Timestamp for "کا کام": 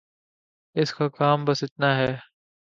0.93-1.45